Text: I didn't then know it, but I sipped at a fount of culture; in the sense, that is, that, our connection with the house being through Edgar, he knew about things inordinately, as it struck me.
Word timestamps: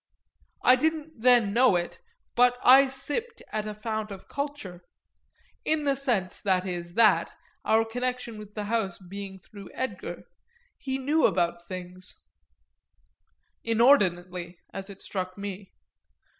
I 0.63 0.75
didn't 0.77 1.21
then 1.21 1.53
know 1.53 1.75
it, 1.75 1.99
but 2.33 2.57
I 2.63 2.87
sipped 2.87 3.43
at 3.51 3.67
a 3.67 3.75
fount 3.75 4.09
of 4.09 4.27
culture; 4.27 4.83
in 5.63 5.83
the 5.83 5.95
sense, 5.95 6.41
that 6.41 6.65
is, 6.67 6.95
that, 6.95 7.31
our 7.63 7.85
connection 7.85 8.39
with 8.39 8.55
the 8.55 8.63
house 8.63 8.97
being 8.97 9.37
through 9.37 9.69
Edgar, 9.75 10.23
he 10.79 10.97
knew 10.97 11.27
about 11.27 11.67
things 11.67 12.19
inordinately, 13.63 14.57
as 14.73 14.89
it 14.89 15.03
struck 15.03 15.37
me. 15.37 15.71